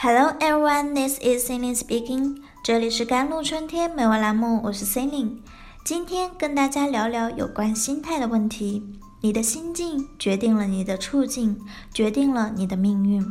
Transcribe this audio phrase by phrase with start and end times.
[0.00, 2.42] Hello everyone, this is Celine speaking.
[2.62, 5.38] 这里是甘露春天美文栏目，我是 Celine。
[5.84, 8.82] 今天跟大家聊聊有关心态的问题。
[9.22, 11.60] 你的心境决定了你的处境，
[11.92, 13.24] 决定了你的命运。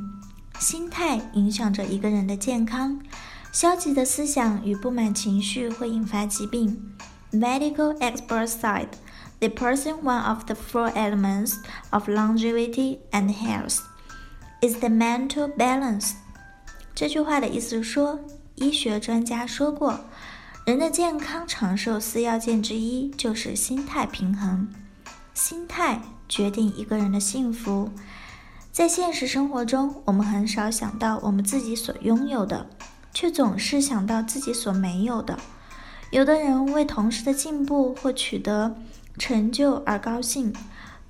[0.60, 2.99] 心态影响着一个人的健康。
[3.51, 6.94] 消极的思想与不满情绪会引发疾病。
[7.31, 8.87] Medical experts said
[9.40, 11.56] the person one of the four elements
[11.92, 13.79] of longevity and health
[14.62, 16.13] is the mental balance.
[17.01, 18.20] 这句话的意思是说，
[18.56, 20.01] 医学专家说过，
[20.66, 24.69] 人的健康长寿四要件之一就是心态平衡。
[25.33, 27.89] 心态决定一个人的幸福。
[28.70, 32.66] 在现实生活中，我们很少想到我们自己所拥有的，
[33.14, 35.39] 却总是想到自己所没有的。
[36.11, 38.77] 有的人为同事的进步或取得
[39.17, 40.53] 成就而高兴。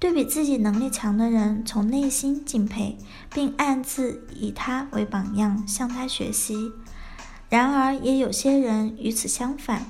[0.00, 2.96] 对比自己能力强的人，从内心敬佩，
[3.34, 6.72] 并暗自以他为榜样，向他学习。
[7.50, 9.84] 然而，也有些人与此相反，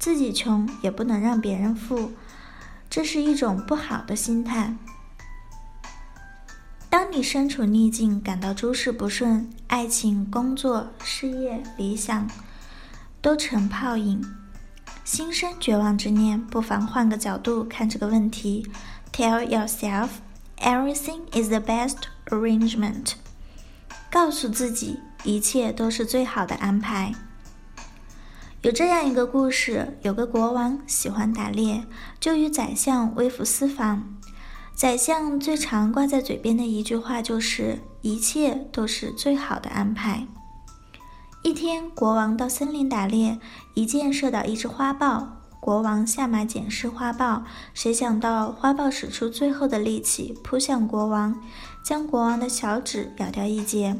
[0.00, 2.10] 自己穷也不能让别人富，
[2.90, 4.74] 这是一种不好的心态。
[6.90, 12.28] 当你身处逆境，感到诸事不顺，爱情、工作、事业、理想
[13.20, 14.20] 都成泡影，
[15.04, 18.66] 心生绝望之念，不妨换个角度看这个问题。
[19.12, 20.08] Tell yourself
[20.56, 21.96] everything is the best
[22.30, 23.12] arrangement。
[24.10, 27.14] 告诉自己，一切都是最好的安排。
[28.62, 31.84] 有这样一个故事：有个国王喜欢打猎，
[32.18, 34.16] 就与宰相微服私访。
[34.74, 40.26] 宰相最常挂在嘴边的一句话就是：“一切都是最好的安排。”
[41.44, 43.38] 一天，国王到森林打猎，
[43.74, 45.41] 一箭射倒一只花豹。
[45.62, 51.40] 国王下马检视花豹，谁想到花豹使出最后的力气扑向国王，
[51.84, 53.96] 将国王的小指咬掉一截。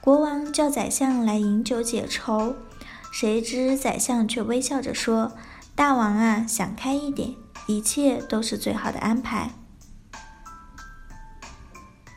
[0.00, 2.56] 国王叫宰相来饮酒解愁，
[3.12, 5.32] 谁知宰相却微笑着说
[5.76, 7.34] ：“大王啊，想开一点，
[7.66, 9.50] 一切都是最好的安排。”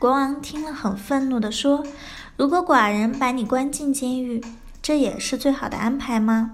[0.00, 1.84] 国王听了很愤怒地说
[2.38, 4.42] ：“如果寡人把你关进监狱，
[4.80, 6.52] 这也是最好的安排吗？”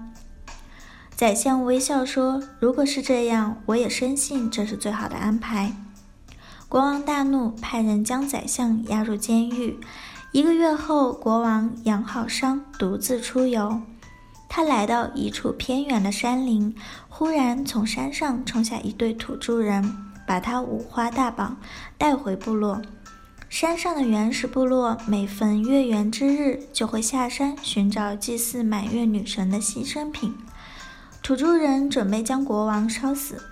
[1.17, 5.73] 宰相微笑说：“如果是这样，我也深信这是最好的安排。”
[6.69, 9.79] 国王大怒，派人将宰相押入监狱。
[10.31, 13.81] 一个月后，国王养好伤，独自出游。
[14.47, 16.75] 他来到一处偏远的山林，
[17.09, 21.57] 忽然从山上冲下一对土著人，把他五花大绑，
[21.97, 22.79] 带回部落。
[23.49, 30.35] 山上的原始部落每逢月圆之日，就会下山寻找祭祀满月女神的牺牲品。
[31.27, 33.43] 土著人准备将国王烧死。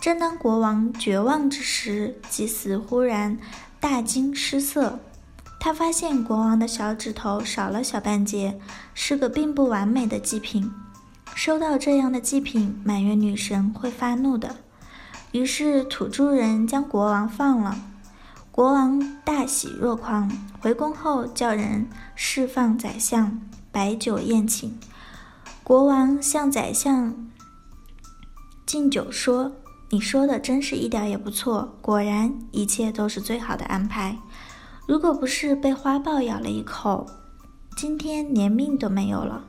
[0.00, 3.38] 正当国王绝望之时，祭司忽然
[3.78, 4.98] 大惊失色。
[5.60, 8.58] 他发现国王的小指头少了小半截，
[8.92, 10.68] 是个并不完美的祭品。
[11.32, 14.56] 收到这样的祭品，满月女神会发怒的。
[15.30, 17.78] 于是土著人将国王放了。
[18.50, 20.28] 国王大喜若狂，
[20.60, 21.86] 回宫后叫人
[22.16, 23.40] 释放宰相，
[23.70, 24.76] 摆酒宴请。
[25.70, 27.14] 国王向宰相
[28.66, 29.52] 敬酒说
[29.90, 34.18] ：“你说的真是一点也不错，果然一切都是最好的安排。
[34.88, 37.06] 如果不是被花豹咬了一口，
[37.76, 39.44] 今天连命都没有了。”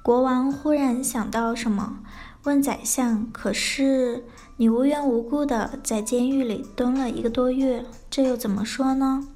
[0.00, 1.98] 国王忽然想到什么，
[2.44, 4.24] 问宰相：“可是
[4.58, 9.26] 你无缘无故的在监狱里蹲了一个多月，这又怎么说呢？”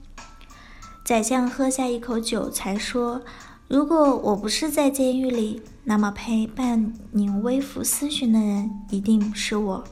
[1.05, 3.23] 宰相喝下一口酒，才说。
[3.67, 9.85] 如果我不是在监狱里，那么陪伴您微服私巡的人一定是我。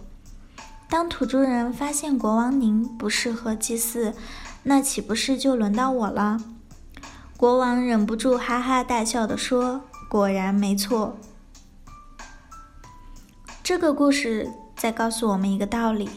[0.89, 4.15] 当土著人发现国王您不适合祭祀，
[4.63, 6.41] 那岂不是就轮到我了？
[7.37, 11.19] 国王忍不住哈哈大笑地说：“果然没错。”
[13.65, 16.09] 这个故事在告诉我们一个道理：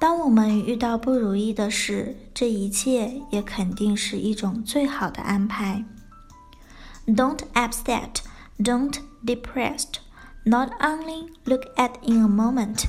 [0.00, 5.84] 当我们遇到不如意的事，这一切也肯定是一种最好的安排。
[7.06, 8.08] Don't upset,
[8.62, 10.00] don't depressed.
[10.44, 12.84] Not only look at in a moment.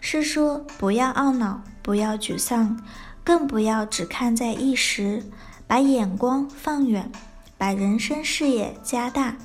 [0.00, 2.80] 是说不要懊恼，不要沮丧，
[3.22, 5.22] 更不要只看在一时，
[5.66, 7.10] 把眼光放远，
[7.56, 9.36] 把人生视野加大。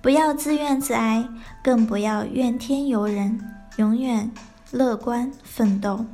[0.00, 1.28] 不要自怨自哀，
[1.62, 3.40] 更不要怨天尤人，
[3.76, 4.30] 永远
[4.70, 6.06] 乐观奋斗。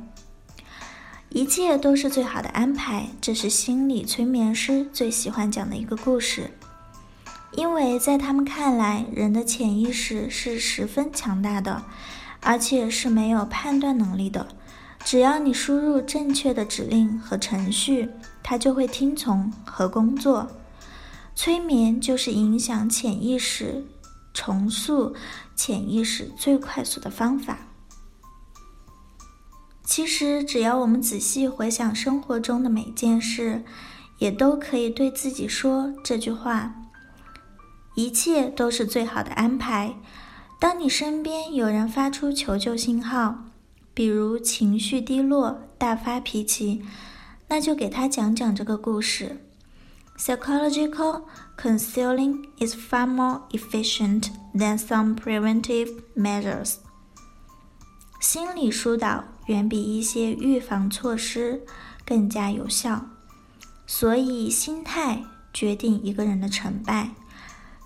[1.29, 6.49] 一切都是最好的安排，这是心理催眠师最喜欢讲的一个故事，
[7.57, 11.83] 因为在他们看来，人的潜意识是十分强大的，
[12.39, 14.47] 而且是没有判断能力的。
[15.03, 18.09] 只要你输入正确的指令和程序，
[18.43, 20.47] 他就会听从和工作。
[21.33, 23.83] 催眠就是影响潜意识、
[24.35, 25.15] 重塑
[25.55, 27.57] 潜意识最快速的方法。
[29.83, 33.63] 其实，只要我们仔细回想生活中的每件事，
[34.19, 36.75] 也都可以对自己说这句话：
[37.97, 39.95] 一切都是最好的安排。
[40.59, 43.45] 当你身边有人发出求救信号，
[43.95, 46.83] 比如情绪低落、大发脾气，
[47.47, 49.43] 那就给他讲讲这个故事。
[50.15, 51.23] Psychological
[51.57, 56.75] counseling is far more efficient than some preventive measures.
[58.19, 61.63] 心理疏导远比一些预防措施
[62.05, 63.07] 更加有效。
[63.87, 67.15] 所以，心态决定一个人的成败。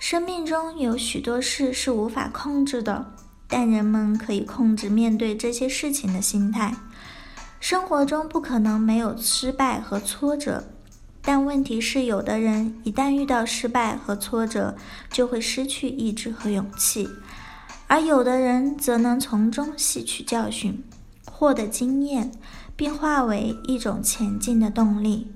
[0.01, 3.13] 生命中有许多事是无法控制的，
[3.47, 6.73] 但人们可以控制面对这些事情的心态。
[7.59, 10.63] 生活中不可能没有失败和挫折。
[11.21, 14.75] 但问题是，有的人一旦遇到失败和挫折，
[15.11, 17.05] 就会失去意志和勇气；
[17.85, 20.83] 而有的人则能从中吸取教训，
[21.25, 22.31] 获得经验，
[22.75, 25.31] 并化为一种前进的动力。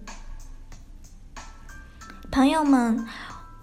[2.32, 3.06] 朋友们，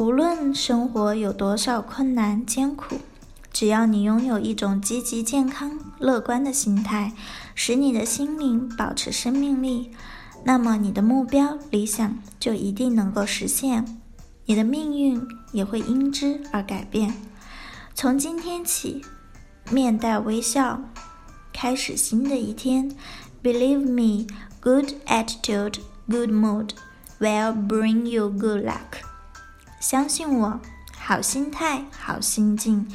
[0.02, 2.96] 无论生活有多少困难艰苦，
[3.52, 7.12] 只要你拥有一种积极、健康、乐观的心态，
[7.54, 9.92] 使你的心灵保持生命力。
[10.42, 14.00] 那么你的目标理想就一定能够实现，
[14.46, 17.14] 你的命运也会因之而改变。
[17.94, 19.04] 从今天起，
[19.70, 20.82] 面带微笑，
[21.52, 22.90] 开始新的一天。
[23.40, 24.26] Believe me,
[24.60, 25.76] good attitude,
[26.08, 26.70] good mood
[27.20, 29.11] will bring you good luck。
[29.82, 30.60] 相信我，
[30.96, 32.86] 好心态、好心境，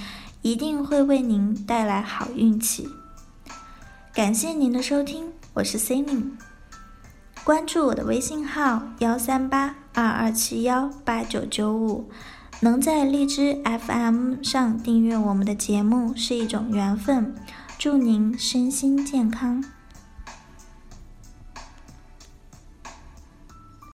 [0.41, 2.87] 一定会为您带来好运气。
[4.13, 6.23] 感谢您的收听，我是 c i n y
[7.43, 12.09] 关注我的微信号幺三八二二七幺八九九五，
[12.61, 17.35] 能在荔枝 FM 上订阅我们的节目是一种缘分。
[17.77, 19.61] 祝您身心健康。